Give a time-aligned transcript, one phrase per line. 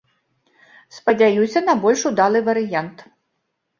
[0.97, 2.97] Спадзяюся на больш удалы варыянт.